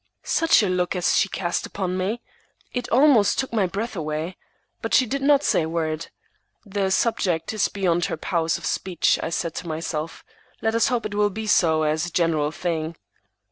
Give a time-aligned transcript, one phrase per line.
[0.23, 2.23] Such a look as she cast upon me!
[2.73, 4.35] It almost took my breath away.
[4.81, 6.07] But she did not say a word.
[6.65, 10.25] "The subject is beyond her powers of speech," I said to myself.
[10.59, 12.95] "Let us hope it will be so as a general thing."